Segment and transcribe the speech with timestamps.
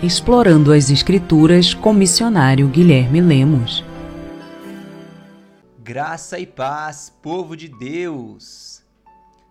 [0.00, 3.82] Explorando as Escrituras com missionário Guilherme Lemos.
[5.76, 8.80] Graça e paz, povo de Deus!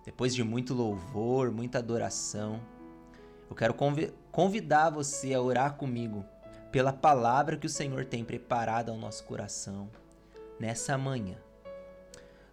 [0.05, 2.61] Depois de muito louvor, muita adoração,
[3.49, 3.75] eu quero
[4.31, 6.23] convidar você a orar comigo
[6.71, 9.89] pela palavra que o Senhor tem preparado ao nosso coração
[10.57, 11.35] nessa manhã.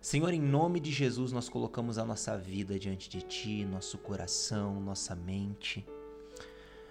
[0.01, 4.81] Senhor, em nome de Jesus, nós colocamos a nossa vida diante de Ti, nosso coração,
[4.81, 5.87] nossa mente.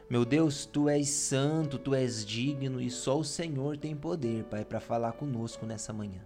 [0.10, 4.66] Meu Deus, Tu és santo, Tu és digno e só o Senhor tem poder, Pai,
[4.66, 6.22] para falar conosco nessa manhã.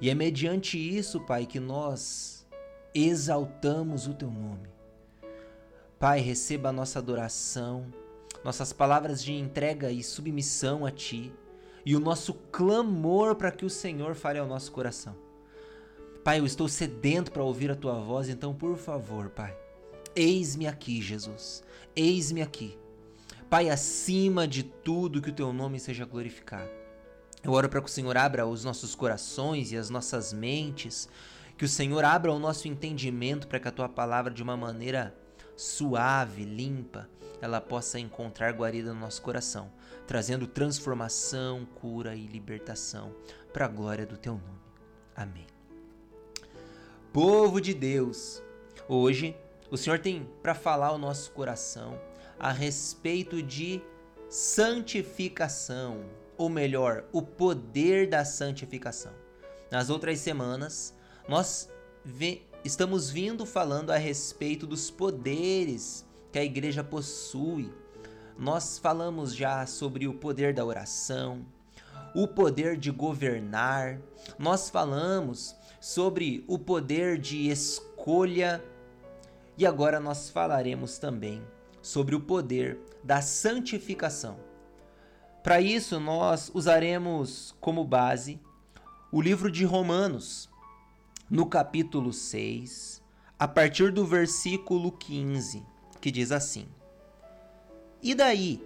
[0.00, 2.46] E é mediante isso, Pai, que nós
[2.94, 4.68] exaltamos o Teu nome.
[5.98, 7.86] Pai, receba a nossa adoração,
[8.44, 11.32] nossas palavras de entrega e submissão a Ti
[11.86, 15.14] e o nosso clamor para que o Senhor fale ao nosso coração.
[16.24, 19.54] Pai, eu estou sedento para ouvir a tua voz, então por favor, Pai,
[20.16, 21.62] eis-me aqui, Jesus.
[21.94, 22.78] Eis-me aqui.
[23.54, 26.68] Pai, acima de tudo, que o teu nome seja glorificado.
[27.40, 31.08] Eu oro para que o Senhor abra os nossos corações e as nossas mentes,
[31.56, 35.14] que o Senhor abra o nosso entendimento para que a tua palavra, de uma maneira
[35.56, 37.08] suave, limpa,
[37.40, 39.70] ela possa encontrar guarida no nosso coração,
[40.04, 43.14] trazendo transformação, cura e libertação
[43.52, 44.64] para a glória do teu nome.
[45.14, 45.46] Amém
[47.12, 48.42] povo de Deus.
[48.88, 49.36] Hoje,
[49.70, 51.96] o Senhor tem para falar ao nosso coração
[52.38, 53.82] a respeito de
[54.28, 56.04] santificação,
[56.36, 59.12] ou melhor, o poder da santificação.
[59.70, 60.94] Nas outras semanas,
[61.28, 61.68] nós
[62.64, 67.72] estamos vindo falando a respeito dos poderes que a igreja possui.
[68.36, 71.46] Nós falamos já sobre o poder da oração,
[72.14, 74.00] o poder de governar.
[74.38, 78.64] Nós falamos sobre o poder de escolha
[79.56, 81.40] e agora nós falaremos também
[81.84, 84.38] sobre o poder da santificação.
[85.42, 88.40] Para isso, nós usaremos como base
[89.12, 90.48] o livro de Romanos,
[91.28, 93.02] no capítulo 6,
[93.38, 95.62] a partir do versículo 15,
[96.00, 96.66] que diz assim:
[98.02, 98.64] E daí?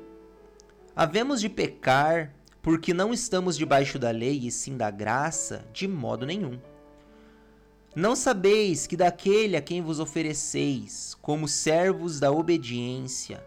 [0.95, 2.33] Havemos de pecar
[2.63, 5.67] porque não estamos debaixo da lei e sim da graça?
[5.73, 6.61] De modo nenhum.
[7.97, 13.43] Não sabeis que daquele a quem vos ofereceis, como servos da obediência,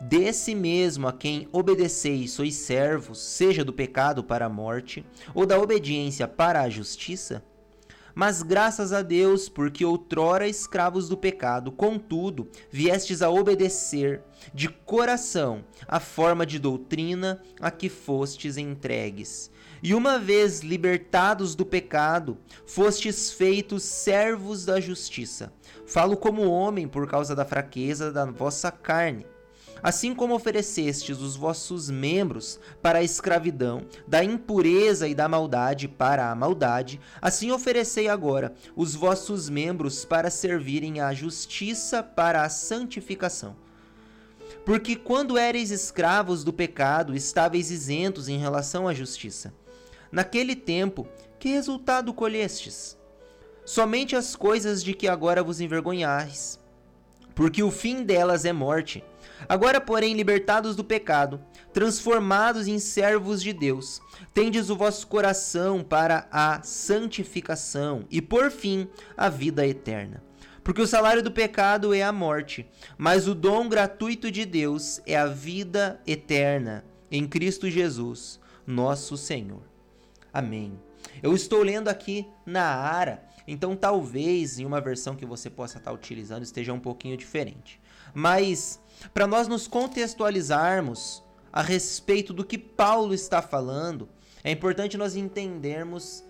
[0.00, 5.58] desse mesmo a quem obedeceis sois servos, seja do pecado para a morte, ou da
[5.60, 7.44] obediência para a justiça?
[8.14, 15.64] Mas graças a Deus, porque outrora escravos do pecado, contudo, viestes a obedecer de coração
[15.86, 19.52] a forma de doutrina a que fostes entregues.
[19.82, 25.52] E uma vez libertados do pecado, fostes feitos servos da justiça.
[25.86, 29.26] Falo como homem por causa da fraqueza da vossa carne.
[29.82, 36.30] Assim como oferecestes os vossos membros para a escravidão, da impureza e da maldade para
[36.30, 43.54] a maldade, assim oferecei agora os vossos membros para servirem à justiça para a santificação.
[44.64, 49.54] Porque quando éreis escravos do pecado, estáveis isentos em relação à justiça.
[50.10, 51.06] Naquele tempo,
[51.38, 52.98] que resultado colhestes?
[53.64, 56.58] Somente as coisas de que agora vos envergonhais,
[57.34, 59.04] porque o fim delas é morte.
[59.46, 61.40] Agora, porém, libertados do pecado,
[61.72, 64.00] transformados em servos de Deus,
[64.32, 70.22] tendes o vosso coração para a santificação e, por fim, a vida eterna.
[70.64, 72.66] Porque o salário do pecado é a morte,
[72.96, 79.67] mas o dom gratuito de Deus é a vida eterna em Cristo Jesus, nosso Senhor.
[80.38, 80.78] Amém.
[81.20, 85.90] Eu estou lendo aqui na Ara, então talvez em uma versão que você possa estar
[85.90, 87.80] utilizando esteja um pouquinho diferente.
[88.14, 88.80] Mas
[89.12, 94.08] para nós nos contextualizarmos a respeito do que Paulo está falando,
[94.44, 96.22] é importante nós entendermos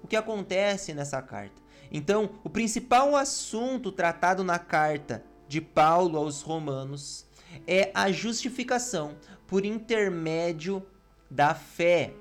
[0.00, 1.60] o que acontece nessa carta.
[1.90, 7.26] Então, o principal assunto tratado na carta de Paulo aos Romanos
[7.66, 9.16] é a justificação
[9.48, 10.86] por intermédio
[11.28, 12.14] da fé.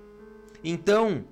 [0.63, 1.25] Então,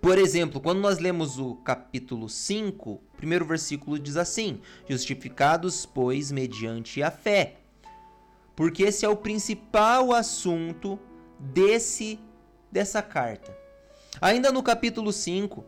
[0.00, 6.30] por exemplo, quando nós lemos o capítulo 5, o primeiro versículo diz assim: Justificados, pois,
[6.30, 7.56] mediante a fé.
[8.54, 10.98] Porque esse é o principal assunto
[11.38, 12.18] desse
[12.70, 13.56] dessa carta.
[14.20, 15.64] Ainda no capítulo 5,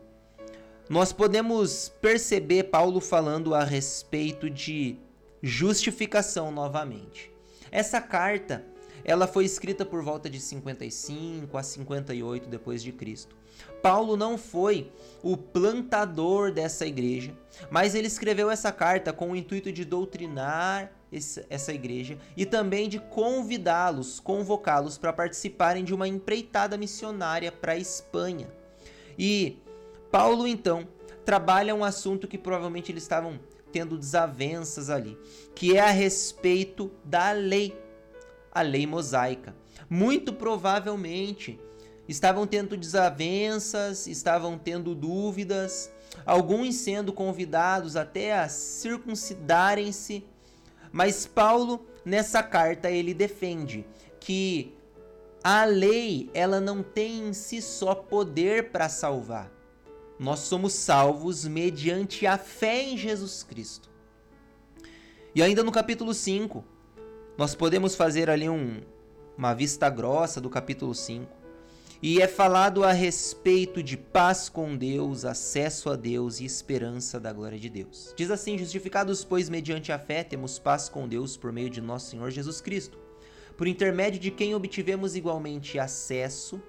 [0.89, 4.97] nós podemos perceber Paulo falando a respeito de
[5.41, 7.31] justificação novamente.
[7.71, 8.65] Essa carta
[9.03, 13.35] ela foi escrita por volta de 55 a 58 depois de Cristo.
[13.81, 14.91] Paulo não foi
[15.23, 17.33] o plantador dessa igreja,
[17.69, 20.91] mas ele escreveu essa carta com o intuito de doutrinar
[21.49, 27.77] essa igreja e também de convidá-los, convocá-los para participarem de uma empreitada missionária para a
[27.77, 28.47] Espanha.
[29.17, 29.57] E
[30.09, 30.87] Paulo então
[31.25, 33.39] trabalha um assunto que provavelmente eles estavam
[33.71, 35.17] tendo desavenças ali,
[35.55, 37.77] que é a respeito da lei,
[38.51, 39.55] a lei mosaica.
[39.89, 41.59] Muito provavelmente
[42.07, 45.91] estavam tendo desavenças, estavam tendo dúvidas,
[46.25, 50.25] alguns sendo convidados até a circuncidarem-se.
[50.91, 53.85] Mas Paulo, nessa carta, ele defende
[54.19, 54.75] que
[55.43, 59.51] a lei, ela não tem em si só poder para salvar.
[60.19, 63.89] Nós somos salvos mediante a fé em Jesus Cristo.
[65.33, 66.63] E ainda no capítulo 5,
[67.37, 68.81] nós podemos fazer ali um,
[69.37, 71.41] uma vista grossa do capítulo 5
[72.03, 77.31] e é falado a respeito de paz com Deus, acesso a Deus e esperança da
[77.31, 78.11] glória de Deus.
[78.17, 82.09] Diz assim: Justificados, pois, mediante a fé, temos paz com Deus por meio de nosso
[82.09, 82.97] Senhor Jesus Cristo,
[83.55, 86.59] por intermédio de quem obtivemos igualmente acesso,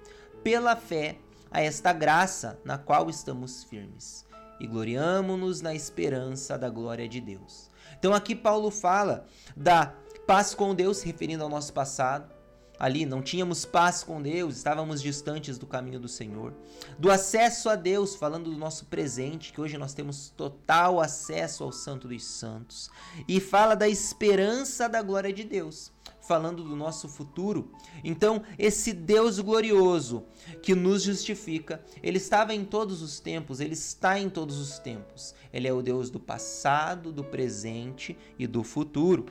[0.43, 1.17] pela fé,
[1.49, 4.27] a esta graça na qual estamos firmes.
[4.59, 7.71] E gloriamo-nos na esperança da glória de Deus.
[7.97, 9.25] Então aqui Paulo fala
[9.55, 9.95] da
[10.33, 12.33] paz com Deus, referindo ao nosso passado,
[12.79, 16.55] ali, não tínhamos paz com Deus, estávamos distantes do caminho do Senhor.
[16.97, 21.71] Do acesso a Deus, falando do nosso presente, que hoje nós temos total acesso ao
[21.71, 22.89] Santo dos Santos.
[23.27, 27.71] E fala da esperança da glória de Deus, falando do nosso futuro.
[28.03, 30.23] Então, esse Deus glorioso
[30.63, 35.35] que nos justifica, ele estava em todos os tempos, ele está em todos os tempos.
[35.53, 39.27] Ele é o Deus do passado, do presente e do futuro.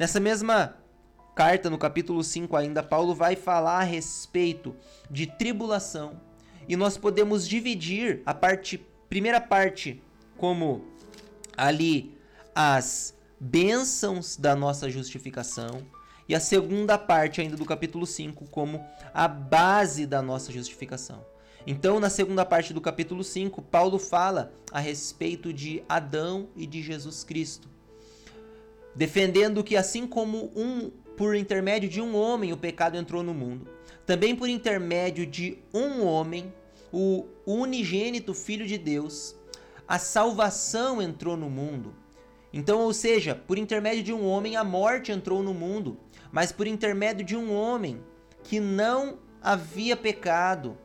[0.00, 0.78] Nessa mesma
[1.34, 4.74] carta, no capítulo 5 ainda, Paulo vai falar a respeito
[5.10, 6.18] de tribulação.
[6.66, 8.78] E nós podemos dividir a parte,
[9.10, 10.02] primeira parte,
[10.38, 10.86] como
[11.54, 12.18] ali
[12.54, 15.82] as bênçãos da nossa justificação.
[16.26, 18.82] E a segunda parte ainda do capítulo 5 como
[19.12, 21.26] a base da nossa justificação.
[21.66, 26.80] Então, na segunda parte do capítulo 5, Paulo fala a respeito de Adão e de
[26.80, 27.68] Jesus Cristo,
[28.94, 33.68] defendendo que assim como um por intermédio de um homem o pecado entrou no mundo.
[34.06, 36.52] Também por intermédio de um homem,
[36.92, 39.36] o unigênito Filho de Deus,
[39.86, 41.94] a salvação entrou no mundo.
[42.52, 45.98] Então, ou seja, por intermédio de um homem a morte entrou no mundo,
[46.32, 48.00] mas por intermédio de um homem
[48.42, 50.76] que não havia pecado,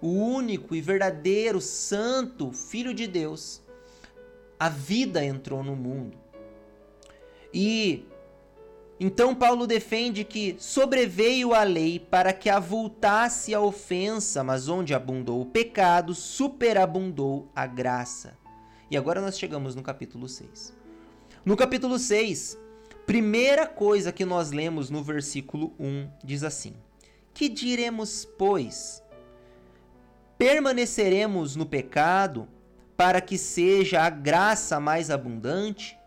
[0.00, 3.62] o único e verdadeiro santo Filho de Deus,
[4.58, 6.19] a vida entrou no mundo.
[7.52, 8.06] E
[9.02, 15.40] então Paulo defende que sobreveio a lei para que avultasse a ofensa, mas onde abundou
[15.40, 18.36] o pecado, superabundou a graça.
[18.90, 20.76] E agora nós chegamos no capítulo 6.
[21.46, 22.58] No capítulo 6,
[23.06, 26.74] primeira coisa que nós lemos no versículo 1 diz assim:
[27.32, 29.02] Que diremos, pois?
[30.36, 32.46] Permaneceremos no pecado
[32.98, 35.99] para que seja a graça mais abundante?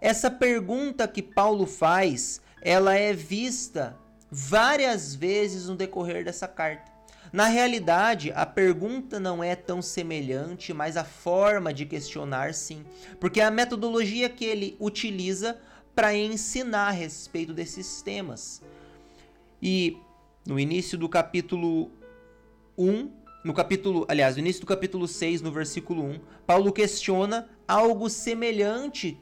[0.00, 3.96] Essa pergunta que Paulo faz, ela é vista
[4.30, 6.92] várias vezes no decorrer dessa carta.
[7.32, 12.84] Na realidade, a pergunta não é tão semelhante, mas a forma de questionar sim,
[13.18, 15.58] porque é a metodologia que ele utiliza
[15.94, 18.62] para ensinar a respeito desses temas.
[19.60, 19.96] E
[20.46, 21.90] no início do capítulo
[22.78, 23.10] 1,
[23.44, 29.20] no capítulo, aliás, no início do capítulo 6, no versículo 1, Paulo questiona algo semelhante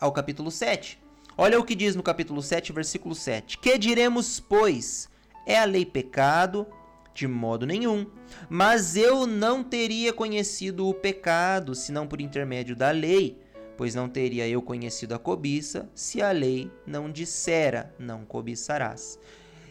[0.00, 0.98] ao capítulo 7.
[1.36, 3.58] Olha o que diz no capítulo 7, versículo 7.
[3.58, 5.08] Que diremos, pois?
[5.46, 6.66] É a lei pecado?
[7.14, 8.06] De modo nenhum.
[8.48, 13.38] Mas eu não teria conhecido o pecado, senão por intermédio da lei,
[13.76, 19.18] pois não teria eu conhecido a cobiça, se a lei não dissera, não cobiçarás.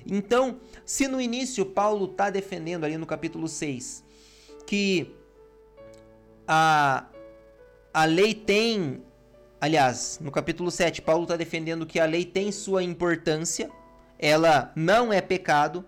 [0.05, 4.05] Então, se no início Paulo está defendendo ali no capítulo 6
[4.65, 5.13] que
[6.48, 7.07] a,
[7.93, 9.01] a lei tem
[9.59, 13.71] Aliás, no capítulo 7, Paulo está defendendo que a lei tem sua importância,
[14.19, 15.83] ela não é pecado.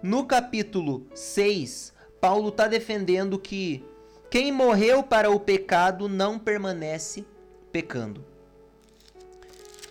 [0.00, 3.84] No capítulo 6, Paulo está defendendo que
[4.30, 7.24] quem morreu para o pecado não permanece
[7.72, 8.24] pecando.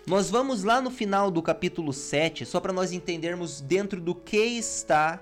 [0.07, 4.37] Nós vamos lá no final do capítulo 7, só para nós entendermos dentro do que
[4.37, 5.21] está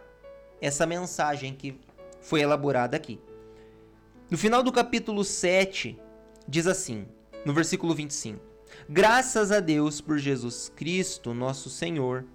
[0.59, 1.79] essa mensagem que
[2.19, 3.19] foi elaborada aqui.
[4.29, 5.99] No final do capítulo 7,
[6.47, 7.07] diz assim:
[7.45, 8.39] no versículo 25.
[8.89, 12.25] Graças a Deus por Jesus Cristo, nosso Senhor,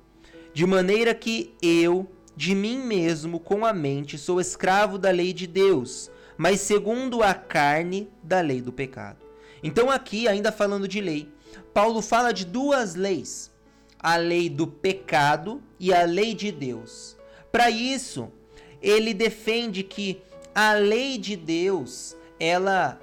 [0.56, 5.46] De maneira que eu, de mim mesmo, com a mente, sou escravo da lei de
[5.46, 9.18] Deus, mas segundo a carne, da lei do pecado.
[9.62, 11.28] Então, aqui, ainda falando de lei,
[11.74, 13.52] Paulo fala de duas leis:
[13.98, 17.18] a lei do pecado e a lei de Deus.
[17.52, 18.32] Para isso,
[18.80, 20.22] ele defende que
[20.54, 22.98] a lei de Deus, ela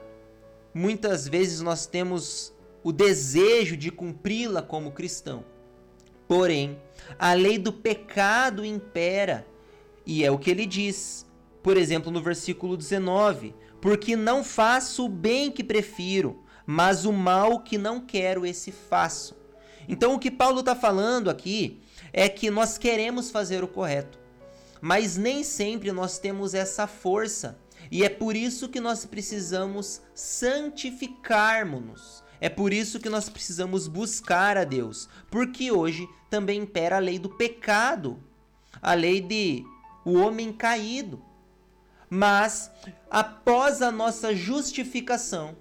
[0.73, 2.53] muitas vezes nós temos
[2.83, 5.45] o desejo de cumpri-la como cristão.
[6.27, 6.81] Porém,
[7.17, 9.45] a lei do pecado impera,
[10.05, 11.25] e é o que ele diz.
[11.61, 17.59] Por exemplo, no versículo 19: Porque não faço o bem que prefiro, mas o mal
[17.59, 19.35] que não quero, esse faço.
[19.87, 24.19] Então, o que Paulo está falando aqui é que nós queremos fazer o correto,
[24.81, 27.59] mas nem sempre nós temos essa força,
[27.93, 32.23] e é por isso que nós precisamos santificarmos-nos.
[32.41, 37.19] É por isso que nós precisamos buscar a Deus, porque hoje também impera a lei
[37.19, 38.19] do pecado,
[38.81, 39.63] a lei de
[40.03, 41.23] o homem caído.
[42.09, 42.71] Mas
[43.11, 45.55] após a nossa justificação,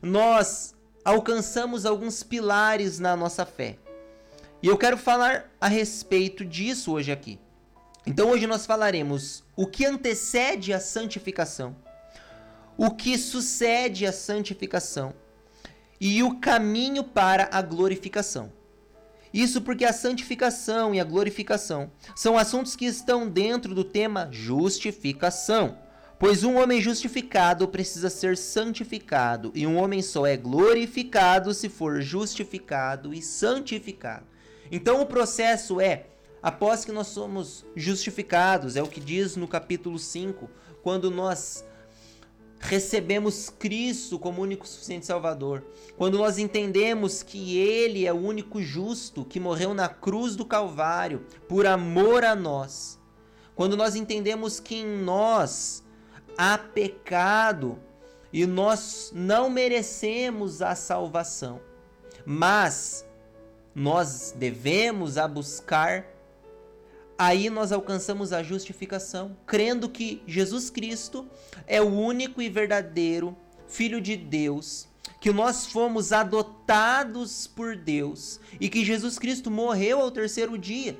[0.00, 3.80] nós alcançamos alguns pilares na nossa fé.
[4.62, 7.40] E eu quero falar a respeito disso hoje aqui.
[8.08, 11.76] Então hoje nós falaremos o que antecede a santificação,
[12.74, 15.12] o que sucede a santificação
[16.00, 18.50] e o caminho para a glorificação.
[19.30, 25.76] Isso porque a santificação e a glorificação são assuntos que estão dentro do tema justificação.
[26.18, 32.00] Pois um homem justificado precisa ser santificado, e um homem só é glorificado se for
[32.00, 34.24] justificado e santificado.
[34.72, 36.06] Então o processo é,
[36.42, 40.48] após que nós somos justificados, é o que diz no capítulo 5,
[40.82, 41.64] quando nós
[42.60, 45.64] recebemos Cristo como único suficiente Salvador,
[45.96, 51.24] quando nós entendemos que Ele é o único justo que morreu na cruz do Calvário
[51.48, 52.98] por amor a nós,
[53.54, 55.84] quando nós entendemos que em nós
[56.36, 57.78] há pecado
[58.32, 61.60] e nós não merecemos a salvação,
[62.24, 63.04] mas
[63.74, 66.17] nós devemos a buscar
[67.18, 71.26] aí nós alcançamos a justificação, crendo que Jesus Cristo
[71.66, 74.88] é o único e verdadeiro Filho de Deus,
[75.20, 80.98] que nós fomos adotados por Deus e que Jesus Cristo morreu ao terceiro dia.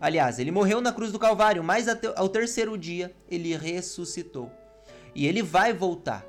[0.00, 4.52] Aliás, ele morreu na cruz do Calvário, mas ao terceiro dia ele ressuscitou.
[5.14, 6.24] E ele vai voltar.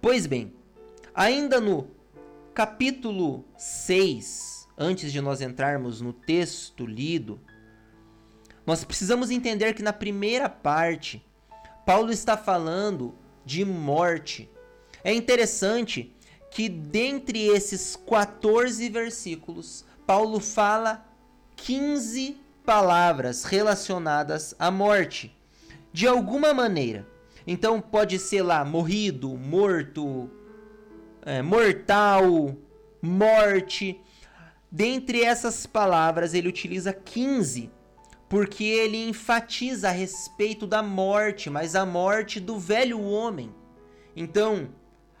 [0.00, 0.52] Pois bem,
[1.12, 1.90] ainda no
[2.54, 7.40] capítulo 6 antes de nós entrarmos no texto lido,
[8.64, 11.24] nós precisamos entender que na primeira parte,
[11.84, 14.48] Paulo está falando de morte.
[15.02, 16.14] É interessante
[16.50, 21.06] que dentre esses 14 versículos, Paulo fala
[21.56, 25.34] 15 palavras relacionadas à morte,
[25.92, 27.06] de alguma maneira.
[27.46, 30.30] Então pode ser lá morrido, morto,
[31.22, 32.54] é, mortal,
[33.00, 33.98] morte.
[34.70, 37.70] Dentre essas palavras, ele utiliza 15,
[38.28, 43.54] porque ele enfatiza a respeito da morte, mas a morte do velho homem.
[44.14, 44.68] Então,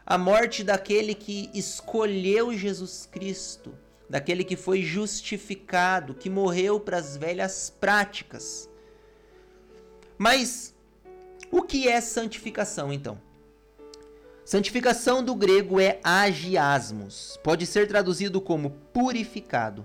[0.04, 3.74] a morte daquele que escolheu Jesus Cristo,
[4.08, 8.68] daquele que foi justificado, que morreu para as velhas práticas.
[10.18, 10.74] Mas
[11.50, 13.27] o que é santificação então?
[14.48, 19.84] Santificação do grego é agiasmos, pode ser traduzido como purificado.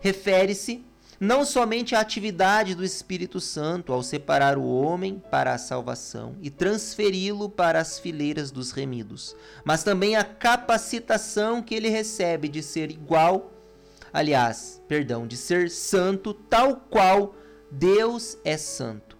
[0.00, 0.84] Refere-se
[1.20, 6.50] não somente à atividade do Espírito Santo ao separar o homem para a salvação e
[6.50, 12.90] transferi-lo para as fileiras dos remidos, mas também à capacitação que ele recebe de ser
[12.90, 13.52] igual,
[14.12, 17.36] aliás, perdão, de ser santo tal qual
[17.70, 19.16] Deus é santo.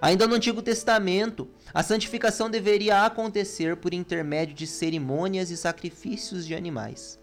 [0.00, 6.54] Ainda no Antigo Testamento, a santificação deveria acontecer por intermédio de cerimônias e sacrifícios de
[6.54, 7.18] animais.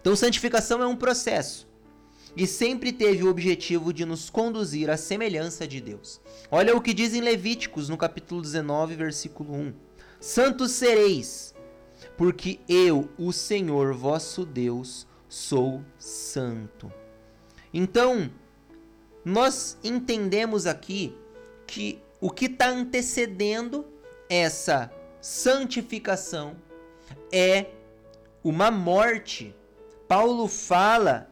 [0.00, 1.66] Então, santificação é um processo
[2.36, 6.20] e sempre teve o objetivo de nos conduzir à semelhança de Deus.
[6.50, 9.74] Olha o que diz em Levíticos, no capítulo 19, versículo 1:
[10.20, 11.54] Santos sereis,
[12.16, 16.92] porque eu, o Senhor vosso Deus, sou santo.
[17.72, 18.30] Então,
[19.24, 21.14] nós entendemos aqui
[21.66, 23.86] que o que está antecedendo
[24.28, 26.56] essa santificação
[27.32, 27.66] é
[28.42, 29.54] uma morte.
[30.08, 31.30] Paulo fala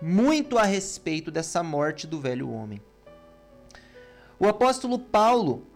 [0.00, 2.80] muito a respeito dessa morte do velho homem.
[4.38, 5.66] O apóstolo Paulo,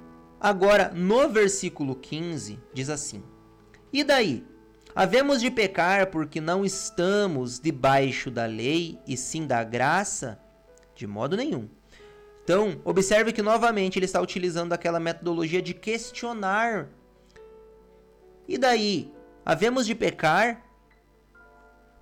[0.41, 3.23] agora no versículo 15, diz assim:
[3.93, 4.45] E daí?
[4.97, 10.39] Havemos de pecar porque não estamos debaixo da lei e sim da graça?
[10.95, 11.69] De modo nenhum.
[12.45, 16.89] Então, observe que novamente ele está utilizando aquela metodologia de questionar.
[18.47, 19.11] E daí?
[19.47, 20.63] Havemos de pecar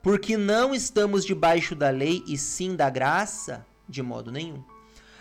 [0.03, 3.65] porque não estamos debaixo da lei e sim da graça?
[3.89, 4.65] De modo nenhum.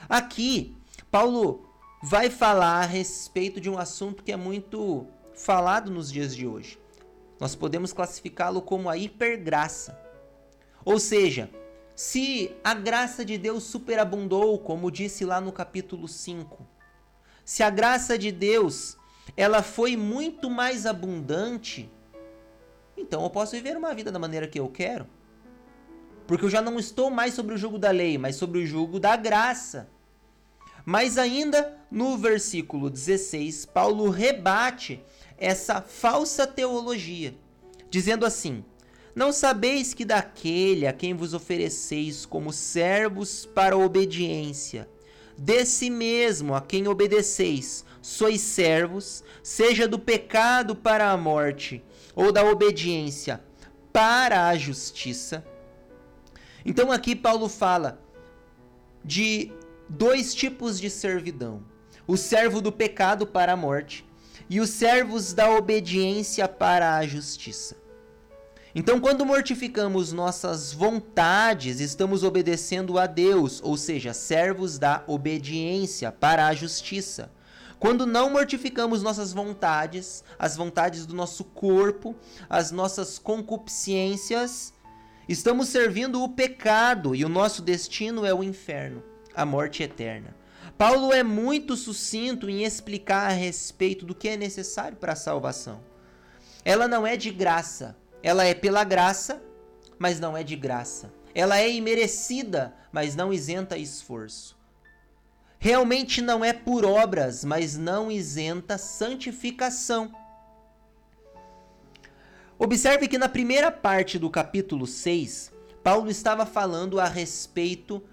[0.10, 0.76] Aqui,
[1.12, 1.70] Paulo
[2.02, 6.80] vai falar a respeito de um assunto que é muito falado nos dias de hoje.
[7.40, 10.00] Nós podemos classificá-lo como a hipergraça.
[10.84, 11.48] Ou seja,
[11.96, 16.66] se a graça de Deus superabundou, como disse lá no capítulo 5,
[17.44, 18.98] se a graça de Deus
[19.36, 21.90] ela foi muito mais abundante,
[22.98, 25.08] então eu posso viver uma vida da maneira que eu quero.
[26.28, 29.00] Porque eu já não estou mais sobre o jugo da lei, mas sobre o jugo
[29.00, 29.90] da graça.
[30.86, 35.04] Mas ainda no versículo 16, Paulo rebate
[35.38, 37.36] essa falsa teologia,
[37.90, 38.64] dizendo assim:
[39.14, 44.90] Não sabeis que daquele a quem vos ofereceis como servos para a obediência,
[45.38, 51.84] desse mesmo a quem obedeceis, sois servos, seja do pecado para a morte,
[52.16, 53.44] ou da obediência
[53.92, 55.46] para a justiça.
[56.66, 58.02] Então aqui Paulo fala
[59.04, 59.52] de
[59.90, 61.64] dois tipos de servidão:
[62.08, 64.06] o servo do pecado para a morte
[64.50, 67.81] e os servos da obediência para a justiça.
[68.74, 76.48] Então, quando mortificamos nossas vontades, estamos obedecendo a Deus, ou seja, servos da obediência para
[76.48, 77.32] a justiça.
[77.80, 82.16] Quando não mortificamos nossas vontades, as vontades do nosso corpo,
[82.50, 84.74] as nossas concupiscências,
[85.28, 89.04] estamos servindo o pecado e o nosso destino é o inferno
[89.36, 90.36] a morte eterna.
[90.78, 95.82] Paulo é muito sucinto em explicar a respeito do que é necessário para a salvação.
[96.64, 99.42] Ela não é de graça, ela é pela graça,
[99.98, 101.12] mas não é de graça.
[101.34, 104.58] Ela é imerecida, mas não isenta esforço.
[105.58, 110.14] Realmente não é por obras, mas não isenta santificação.
[112.58, 115.52] Observe que na primeira parte do capítulo 6,
[115.84, 118.04] Paulo estava falando a respeito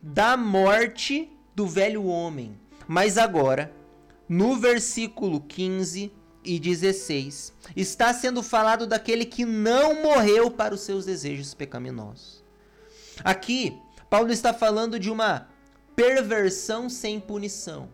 [0.00, 2.58] da morte do velho homem.
[2.86, 3.72] Mas agora,
[4.28, 6.12] no versículo 15
[6.46, 12.44] e 16, está sendo falado daquele que não morreu para os seus desejos pecaminosos.
[13.24, 13.76] Aqui,
[14.08, 15.48] Paulo está falando de uma
[15.96, 17.88] perversão sem punição,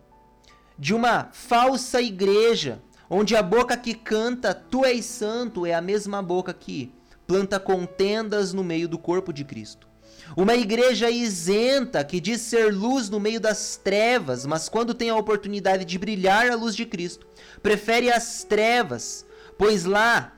[0.77, 6.21] de uma falsa igreja, onde a boca que canta tu és santo é a mesma
[6.21, 6.93] boca que
[7.25, 9.92] planta contendas no meio do corpo de Cristo.
[10.35, 15.15] Uma igreja isenta que diz ser luz no meio das trevas, mas quando tem a
[15.15, 17.27] oportunidade de brilhar a luz de Cristo,
[17.61, 19.25] prefere as trevas,
[19.57, 20.33] pois lá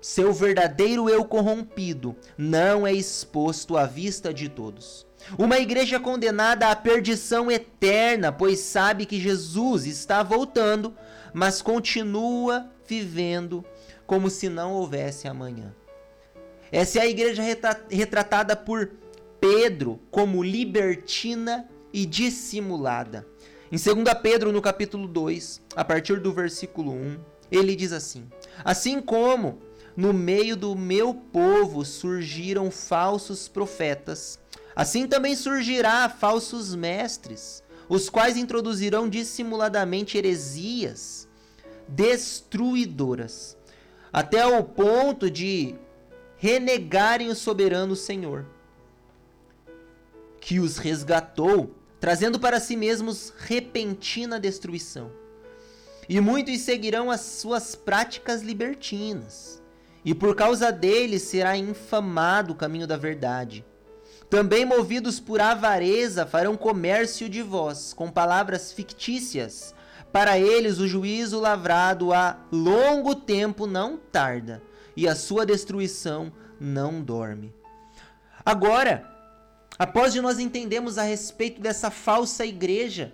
[0.00, 5.04] seu verdadeiro eu corrompido não é exposto à vista de todos.
[5.36, 10.94] Uma igreja condenada à perdição eterna, pois sabe que Jesus está voltando,
[11.34, 13.64] mas continua vivendo
[14.06, 15.74] como se não houvesse amanhã.
[16.70, 17.42] Essa é a igreja
[17.88, 18.90] retratada por
[19.40, 23.26] Pedro como libertina e dissimulada.
[23.70, 27.18] Em 2 Pedro, no capítulo 2, a partir do versículo 1,
[27.50, 28.26] ele diz assim:
[28.64, 29.60] Assim como
[29.96, 34.38] no meio do meu povo surgiram falsos profetas,
[34.74, 41.26] assim também surgirá falsos mestres, os quais introduzirão dissimuladamente heresias
[41.88, 43.56] destruidoras,
[44.12, 45.76] até o ponto de
[46.36, 48.44] renegarem o soberano Senhor,
[50.40, 55.10] que os resgatou, trazendo para si mesmos repentina destruição.
[56.08, 59.62] E muitos seguirão as suas práticas libertinas,
[60.04, 63.64] e por causa deles será infamado o caminho da verdade.
[64.30, 69.74] Também movidos por avareza farão comércio de vós, com palavras fictícias.
[70.12, 74.62] Para eles o juízo lavrado há longo tempo não tarda
[74.96, 77.54] e a sua destruição não dorme.
[78.44, 79.04] Agora,
[79.78, 83.12] após de nós entendemos a respeito dessa falsa igreja,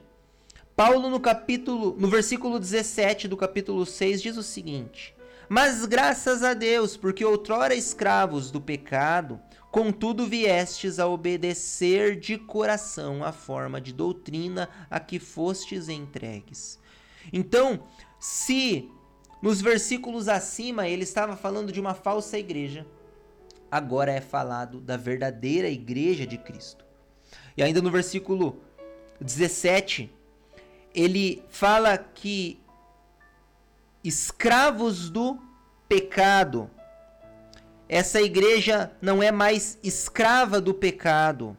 [0.76, 5.14] Paulo no capítulo, no versículo 17 do capítulo 6 diz o seguinte:
[5.48, 9.40] Mas graças a Deus, porque outrora escravos do pecado,
[9.70, 16.78] contudo viestes a obedecer de coração a forma de doutrina a que fostes entregues.
[17.32, 17.84] Então,
[18.18, 18.90] se
[19.42, 22.86] nos versículos acima, ele estava falando de uma falsa igreja.
[23.68, 26.84] Agora é falado da verdadeira igreja de Cristo.
[27.56, 28.62] E ainda no versículo
[29.20, 30.10] 17,
[30.94, 32.60] ele fala que
[34.04, 35.38] escravos do
[35.88, 36.70] pecado.
[37.88, 41.56] Essa igreja não é mais escrava do pecado.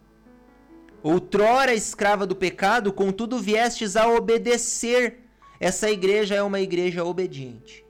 [1.01, 5.22] Outrora escrava do pecado, contudo viestes a obedecer.
[5.63, 7.85] Essa igreja é uma igreja obediente.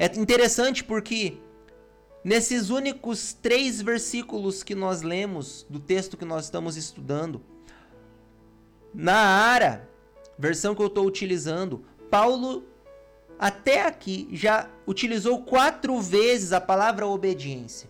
[0.00, 1.38] É interessante porque
[2.24, 7.40] nesses únicos três versículos que nós lemos do texto que nós estamos estudando,
[8.92, 9.88] na Ara,
[10.36, 12.64] versão que eu estou utilizando, Paulo
[13.38, 17.88] até aqui já utilizou quatro vezes a palavra obediência.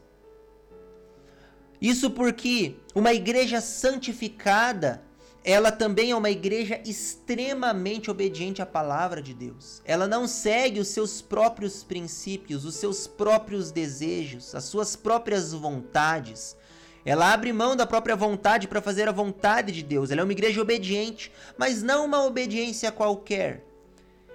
[1.80, 5.02] Isso porque uma igreja santificada,
[5.48, 9.80] ela também é uma igreja extremamente obediente à palavra de Deus.
[9.84, 16.56] Ela não segue os seus próprios princípios, os seus próprios desejos, as suas próprias vontades.
[17.04, 20.10] Ela abre mão da própria vontade para fazer a vontade de Deus.
[20.10, 23.64] Ela é uma igreja obediente, mas não uma obediência qualquer.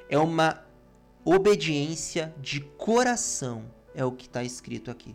[0.08, 0.64] É uma
[1.26, 5.14] obediência de coração, é o que está escrito aqui.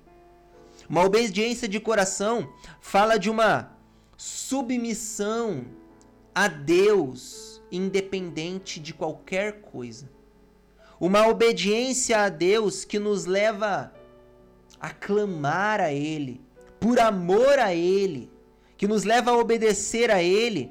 [0.90, 3.74] Uma obediência de coração fala de uma
[4.14, 5.64] submissão
[6.36, 10.06] a Deus, independente de qualquer coisa.
[11.00, 13.90] Uma obediência a Deus que nos leva
[14.78, 16.42] a clamar a Ele,
[16.78, 18.30] por amor a Ele,
[18.76, 20.70] que nos leva a obedecer a Ele,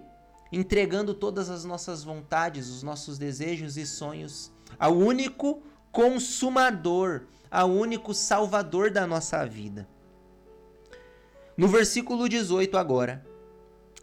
[0.52, 8.14] entregando todas as nossas vontades, os nossos desejos e sonhos ao único consumador, ao único
[8.14, 9.88] salvador da nossa vida.
[11.58, 13.26] No versículo 18 agora,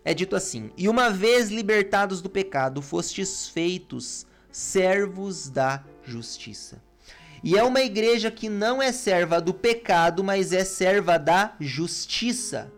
[0.05, 6.83] é dito assim: E uma vez libertados do pecado, fostes feitos servos da justiça.
[7.45, 12.73] E é uma igreja que não é serva do pecado, mas é serva da justiça.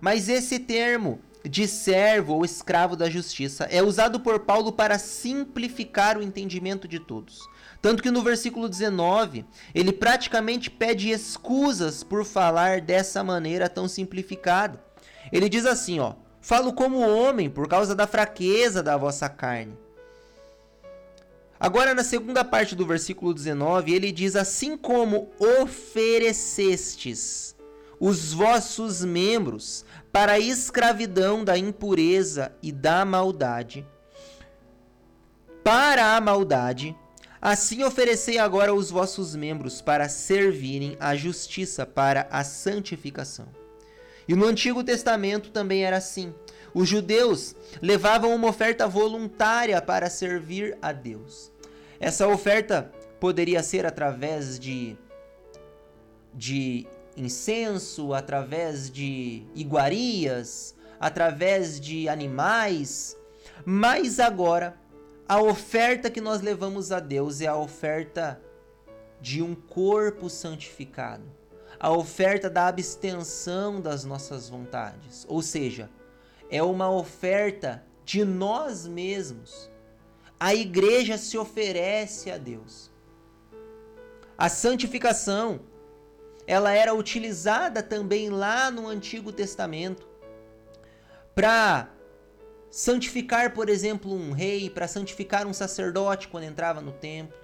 [0.00, 6.18] Mas esse termo de servo ou escravo da justiça é usado por Paulo para simplificar
[6.18, 7.48] o entendimento de todos.
[7.80, 14.82] Tanto que no versículo 19, ele praticamente pede excusas por falar dessa maneira tão simplificada.
[15.32, 19.76] Ele diz assim, ó: "Falo como homem por causa da fraqueza da vossa carne."
[21.58, 27.54] Agora na segunda parte do versículo 19, ele diz assim como oferecestes
[28.00, 33.86] os vossos membros para a escravidão da impureza e da maldade,
[35.62, 36.96] para a maldade,
[37.42, 43.59] assim oferecei agora os vossos membros para servirem à justiça, para a santificação.
[44.30, 46.32] E no Antigo Testamento também era assim.
[46.72, 51.50] Os judeus levavam uma oferta voluntária para servir a Deus.
[51.98, 54.96] Essa oferta poderia ser através de,
[56.32, 63.16] de incenso, através de iguarias, através de animais,
[63.64, 64.76] mas agora
[65.28, 68.40] a oferta que nós levamos a Deus é a oferta
[69.20, 71.24] de um corpo santificado,
[71.80, 75.88] a oferta da abstenção das nossas vontades, ou seja,
[76.50, 79.70] é uma oferta de nós mesmos.
[80.38, 82.90] A igreja se oferece a Deus.
[84.36, 85.60] A santificação
[86.46, 90.08] ela era utilizada também lá no Antigo Testamento
[91.34, 91.88] para
[92.70, 97.38] santificar, por exemplo, um rei, para santificar um sacerdote quando entrava no templo.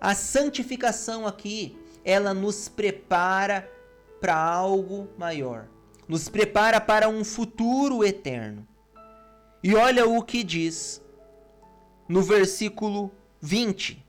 [0.00, 3.70] A santificação aqui, ela nos prepara
[4.20, 5.68] para algo maior,
[6.08, 8.66] nos prepara para um futuro eterno.
[9.62, 11.02] E olha o que diz
[12.08, 14.04] no versículo 20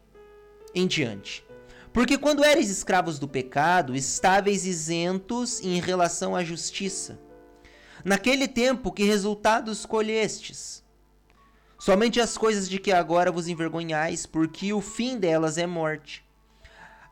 [0.74, 1.46] em diante.
[1.94, 7.20] Porque quando eres escravos do pecado, estáveis isentos em relação à justiça.
[8.04, 10.84] Naquele tempo, que resultados colhestes?
[11.78, 16.24] Somente as coisas de que agora vos envergonhais, porque o fim delas é morte.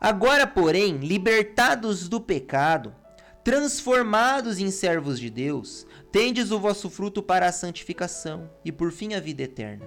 [0.00, 2.94] Agora, porém, libertados do pecado,
[3.44, 9.12] transformados em servos de Deus, tendes o vosso fruto para a santificação e por fim
[9.12, 9.84] a vida eterna.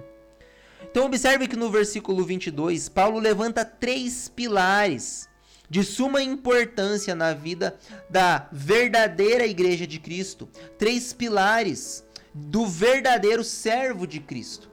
[0.82, 5.28] Então, observe que no versículo 22, Paulo levanta três pilares
[5.68, 7.76] de suma importância na vida
[8.08, 10.48] da verdadeira igreja de Cristo.
[10.78, 14.70] Três pilares do verdadeiro servo de Cristo,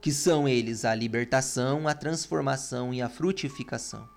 [0.00, 4.08] que são eles a libertação, a transformação e a frutificação.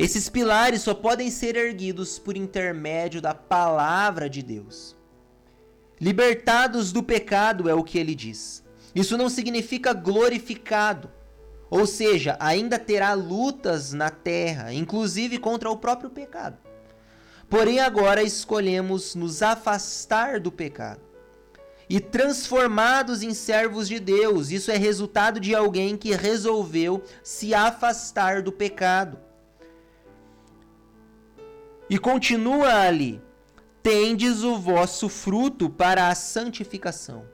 [0.00, 4.96] Esses pilares só podem ser erguidos por intermédio da palavra de Deus.
[6.00, 8.64] Libertados do pecado é o que ele diz.
[8.94, 11.10] Isso não significa glorificado,
[11.68, 16.56] ou seja, ainda terá lutas na terra, inclusive contra o próprio pecado.
[17.46, 21.02] Porém, agora escolhemos nos afastar do pecado.
[21.90, 24.50] e transformados em servos de Deus.
[24.50, 29.18] Isso é resultado de alguém que resolveu se afastar do pecado.
[31.90, 33.20] E continua ali:
[33.82, 37.26] tendes o vosso fruto para a santificação.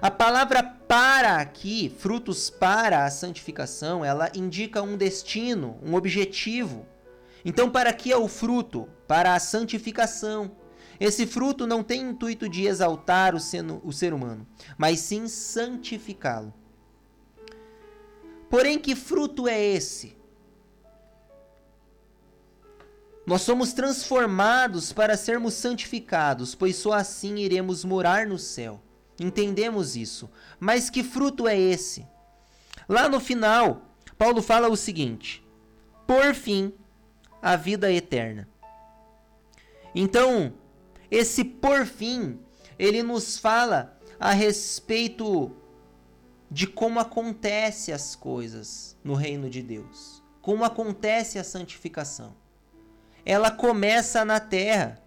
[0.00, 6.86] A palavra para aqui, frutos para a santificação, ela indica um destino, um objetivo.
[7.44, 8.88] Então, para que é o fruto?
[9.08, 10.52] Para a santificação.
[11.00, 14.46] Esse fruto não tem intuito de exaltar o ser, o ser humano,
[14.78, 16.54] mas sim santificá-lo.
[18.48, 20.21] Porém, que fruto é esse?
[23.24, 28.82] Nós somos transformados para sermos santificados, pois só assim iremos morar no céu.
[29.20, 30.28] Entendemos isso.
[30.58, 32.06] Mas que fruto é esse?
[32.88, 35.46] Lá no final, Paulo fala o seguinte:
[36.06, 36.72] por fim,
[37.40, 38.48] a vida eterna.
[39.94, 40.54] Então,
[41.10, 42.40] esse por fim,
[42.78, 45.54] ele nos fala a respeito
[46.50, 52.41] de como acontece as coisas no reino de Deus, como acontece a santificação.
[53.24, 55.00] Ela começa na terra.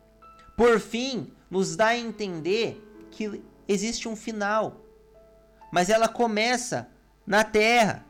[0.56, 4.82] Por fim, nos dá a entender que existe um final.
[5.72, 6.88] Mas ela começa
[7.26, 8.06] na terra.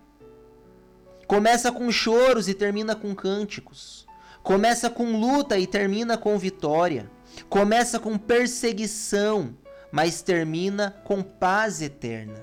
[1.27, 4.05] Começa com choros e termina com cânticos.
[4.43, 7.09] Começa com luta e termina com vitória.
[7.49, 9.57] Começa com perseguição,
[9.91, 12.39] mas termina com paz eterna.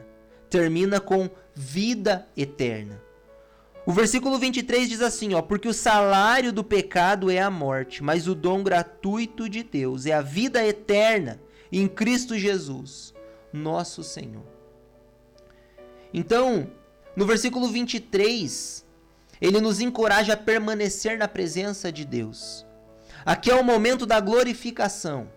[0.51, 3.01] Termina com vida eterna.
[3.85, 8.29] O versículo 23 diz assim, ó: "Porque o salário do pecado é a morte, mas
[8.29, 11.41] o dom gratuito de Deus é a vida eterna
[11.71, 13.13] em Cristo Jesus,
[13.53, 14.47] nosso Senhor."
[16.15, 16.71] Então,
[17.17, 18.87] no versículo 23,
[19.41, 22.65] ele nos encoraja a permanecer na presença de Deus.
[23.25, 25.29] Aqui é o momento da glorificação.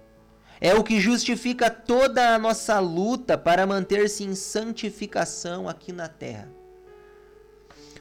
[0.62, 6.55] É o que justifica toda a nossa luta para manter-se em santificação aqui na terra.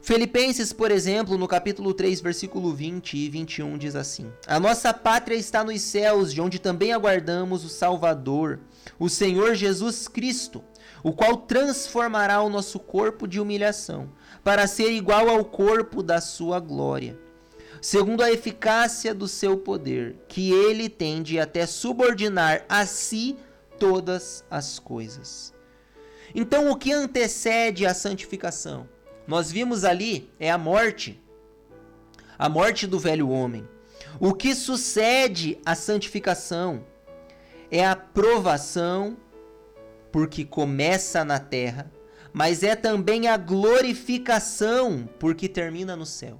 [0.05, 5.35] Filipenses, por exemplo, no capítulo 3, versículo 20 e 21 diz assim: A nossa pátria
[5.35, 8.59] está nos céus, de onde também aguardamos o Salvador,
[8.99, 10.63] o Senhor Jesus Cristo,
[11.01, 14.11] o qual transformará o nosso corpo de humilhação,
[14.43, 17.17] para ser igual ao corpo da sua glória
[17.81, 23.35] segundo a eficácia do seu poder, que ele tende até subordinar a si
[23.77, 25.53] todas as coisas.
[26.33, 28.87] Então, o que antecede a santificação?
[29.27, 31.21] Nós vimos ali é a morte,
[32.37, 33.67] a morte do velho homem.
[34.19, 36.85] O que sucede à santificação
[37.71, 39.17] é a provação,
[40.11, 41.91] porque começa na terra,
[42.31, 46.39] mas é também a glorificação, porque termina no céu.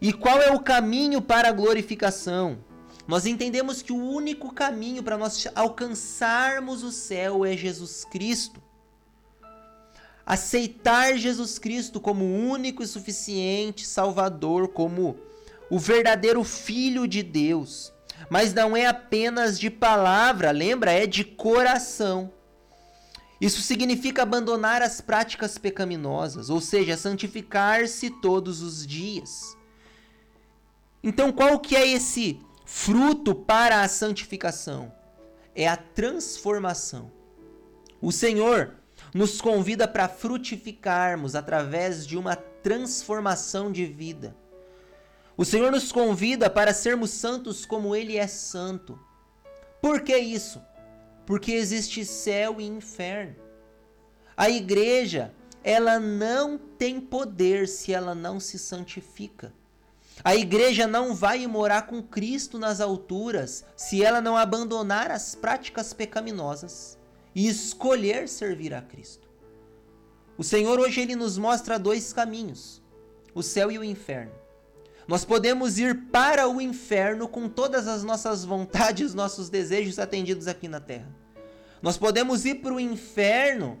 [0.00, 2.64] E qual é o caminho para a glorificação?
[3.06, 8.62] Nós entendemos que o único caminho para nós alcançarmos o céu é Jesus Cristo.
[10.28, 15.16] Aceitar Jesus Cristo como único e suficiente Salvador, como
[15.70, 17.90] o verdadeiro Filho de Deus.
[18.28, 20.92] Mas não é apenas de palavra, lembra?
[20.92, 22.30] É de coração.
[23.40, 29.56] Isso significa abandonar as práticas pecaminosas, ou seja, santificar-se todos os dias.
[31.02, 34.92] Então, qual que é esse fruto para a santificação?
[35.54, 37.10] É a transformação.
[37.98, 38.77] O Senhor
[39.14, 44.36] nos convida para frutificarmos através de uma transformação de vida.
[45.36, 48.98] O Senhor nos convida para sermos santos como Ele é santo.
[49.80, 50.60] Por que isso?
[51.24, 53.36] Porque existe céu e inferno.
[54.36, 59.52] A igreja, ela não tem poder se ela não se santifica.
[60.24, 65.92] A igreja não vai morar com Cristo nas alturas se ela não abandonar as práticas
[65.92, 66.97] pecaminosas
[67.38, 69.28] e escolher servir a Cristo.
[70.36, 72.82] O Senhor hoje ele nos mostra dois caminhos:
[73.32, 74.32] o céu e o inferno.
[75.06, 80.66] Nós podemos ir para o inferno com todas as nossas vontades, nossos desejos atendidos aqui
[80.66, 81.08] na terra.
[81.80, 83.78] Nós podemos ir para o inferno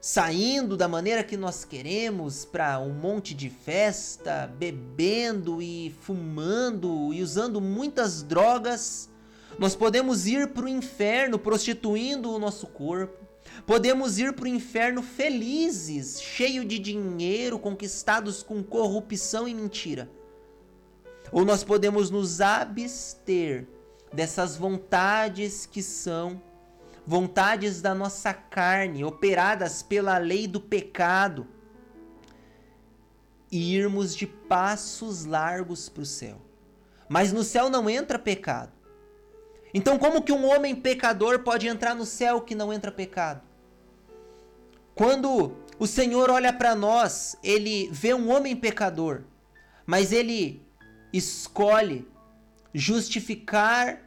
[0.00, 7.24] saindo da maneira que nós queremos para um monte de festa, bebendo e fumando e
[7.24, 9.10] usando muitas drogas.
[9.58, 13.24] Nós podemos ir para o inferno prostituindo o nosso corpo.
[13.66, 20.10] Podemos ir para o inferno felizes, cheio de dinheiro, conquistados com corrupção e mentira.
[21.30, 23.66] Ou nós podemos nos abster
[24.12, 26.40] dessas vontades que são
[27.06, 31.46] vontades da nossa carne, operadas pela lei do pecado,
[33.52, 36.40] e irmos de passos largos para o céu.
[37.08, 38.72] Mas no céu não entra pecado.
[39.74, 43.42] Então, como que um homem pecador pode entrar no céu que não entra pecado?
[44.94, 49.22] Quando o Senhor olha para nós, ele vê um homem pecador,
[49.84, 50.64] mas ele
[51.12, 52.06] escolhe
[52.72, 54.00] justificar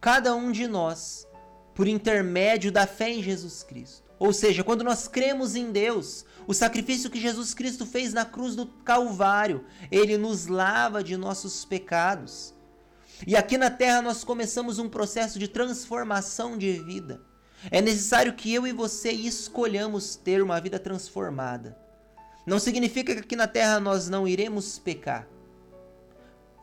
[0.00, 1.26] cada um de nós
[1.74, 4.10] por intermédio da fé em Jesus Cristo.
[4.20, 8.54] Ou seja, quando nós cremos em Deus, o sacrifício que Jesus Cristo fez na cruz
[8.54, 12.54] do Calvário, ele nos lava de nossos pecados.
[13.26, 17.20] E aqui na terra nós começamos um processo de transformação de vida.
[17.70, 21.78] É necessário que eu e você escolhamos ter uma vida transformada.
[22.44, 25.28] Não significa que aqui na terra nós não iremos pecar.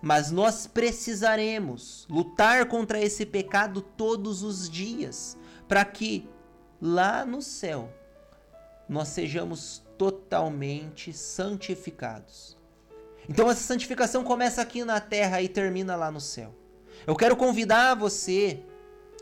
[0.02, 6.28] Mas nós precisaremos lutar contra esse pecado todos os dias, para que
[6.82, 7.94] lá no céu
[8.88, 12.59] nós sejamos totalmente santificados.
[13.30, 16.52] Então essa santificação começa aqui na terra e termina lá no céu.
[17.06, 18.60] Eu quero convidar você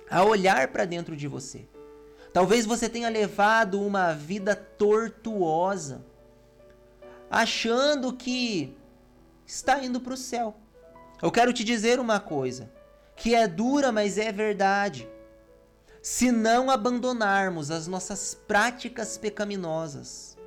[0.09, 1.67] a olhar para dentro de você.
[2.31, 6.05] Talvez você tenha levado uma vida tortuosa,
[7.29, 8.73] achando que
[9.45, 10.55] está indo para o céu.
[11.21, 12.71] Eu quero te dizer uma coisa,
[13.13, 15.09] que é dura, mas é verdade.
[16.01, 20.37] Se não abandonarmos as nossas práticas pecaminosas,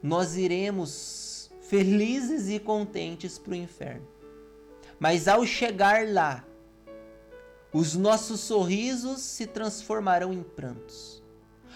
[0.00, 1.33] nós iremos
[1.68, 4.06] felizes e contentes para o inferno.
[4.98, 6.44] Mas ao chegar lá,
[7.72, 11.22] os nossos sorrisos se transformarão em prantos.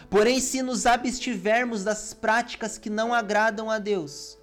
[0.09, 4.38] Porém, se nos abstivermos das práticas que não agradam a Deus,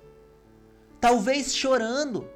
[1.00, 2.30] talvez chorando,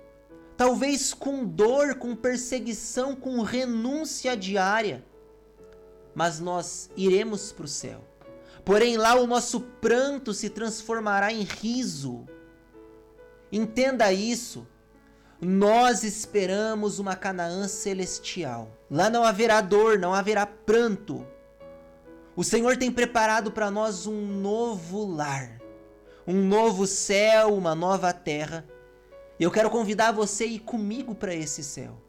[0.55, 5.03] talvez com dor, com perseguição, com renúncia diária,
[6.15, 8.03] mas nós iremos para o céu.
[8.63, 12.25] Porém, lá o nosso pranto se transformará em riso.
[13.51, 14.67] Entenda isso.
[15.41, 18.69] Nós esperamos uma Canaã celestial.
[18.91, 21.25] Lá não haverá dor, não haverá pranto.
[22.35, 25.59] O Senhor tem preparado para nós um novo lar,
[26.27, 28.65] um novo céu, uma nova terra.
[29.39, 32.01] E eu quero convidar você a ir comigo para esse céu.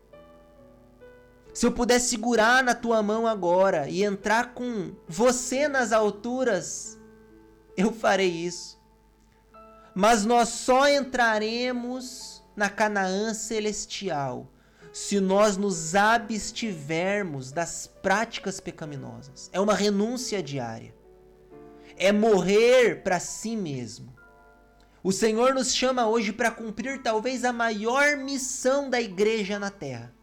[1.53, 6.99] Se eu puder segurar na tua mão agora e entrar com você nas alturas,
[7.77, 8.80] eu farei isso.
[10.01, 14.51] Mas nós só entraremos na Canaã celestial
[14.95, 19.51] se nós nos abstivermos das práticas pecaminosas.
[19.53, 20.95] É uma renúncia diária.
[21.99, 24.17] É morrer para si mesmo.
[25.03, 30.15] O Senhor nos chama hoje para cumprir talvez a maior missão da igreja na terra,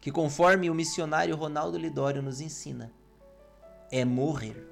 [0.00, 2.90] que conforme o missionário Ronaldo Lidório nos ensina,
[3.92, 4.66] é morrer.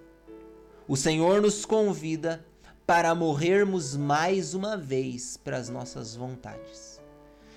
[0.88, 2.47] O Senhor nos convida
[2.88, 6.98] para morrermos mais uma vez para as nossas vontades.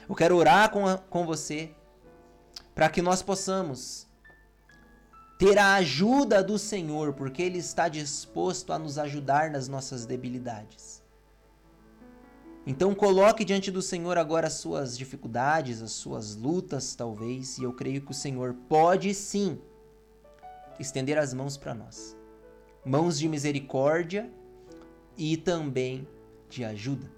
[0.10, 1.74] Eu quero orar com, a, com você
[2.76, 4.10] para que nós possamos
[5.40, 11.02] ter a ajuda do Senhor, porque Ele está disposto a nos ajudar nas nossas debilidades.
[12.68, 17.72] Então coloque diante do Senhor agora as suas dificuldades, as suas lutas, talvez, e eu
[17.72, 19.58] creio que o Senhor pode sim
[20.78, 22.18] estender as mãos para nós.
[22.84, 24.30] Mãos de misericórdia
[25.18, 26.08] e também
[26.50, 27.10] de ajuda.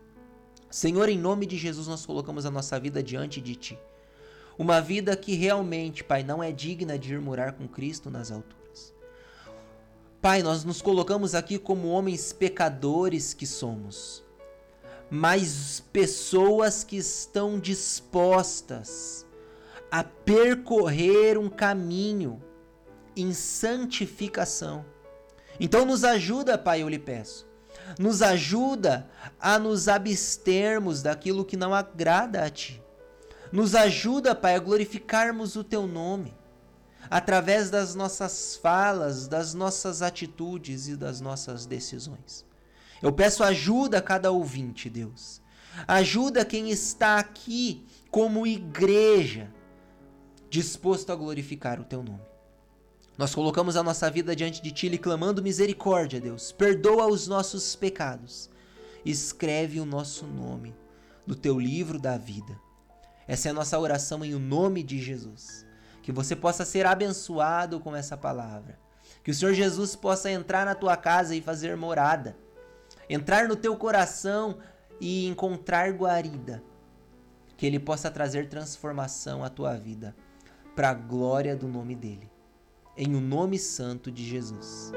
[0.69, 3.79] Senhor, em nome de Jesus, nós colocamos a nossa vida diante de Ti.
[4.57, 8.93] Uma vida que realmente, Pai, não é digna de ir morar com Cristo nas alturas.
[10.19, 14.23] Pai, nós nos colocamos aqui como homens pecadores que somos,
[15.11, 19.27] mas pessoas que estão dispostas
[19.91, 22.41] a percorrer um caminho
[23.15, 24.83] em santificação.
[25.59, 27.52] Então nos ajuda, Pai, eu lhe peço
[27.99, 32.81] nos ajuda a nos abstermos daquilo que não agrada a Ti.
[33.51, 36.33] Nos ajuda, Pai, a glorificarmos o Teu nome
[37.09, 42.45] através das nossas falas, das nossas atitudes e das nossas decisões.
[43.01, 45.41] Eu peço ajuda a cada ouvinte, Deus.
[45.87, 49.51] Ajuda quem está aqui como igreja,
[50.49, 52.32] disposto a glorificar o Teu nome.
[53.15, 56.51] Nós colocamos a nossa vida diante de Ti clamando misericórdia, Deus.
[56.51, 58.49] Perdoa os nossos pecados.
[59.05, 60.75] Escreve o nosso nome
[61.25, 62.59] no Teu livro da vida.
[63.27, 65.63] Essa é a nossa oração em o nome de Jesus.
[66.01, 68.79] Que você possa ser abençoado com essa palavra.
[69.23, 72.35] Que o Senhor Jesus possa entrar na tua casa e fazer morada.
[73.07, 74.57] Entrar no teu coração
[74.99, 76.63] e encontrar guarida.
[77.55, 80.15] Que Ele possa trazer transformação à tua vida.
[80.75, 82.32] Para a glória do nome dEle
[82.95, 84.91] em o nome santo de Jesus.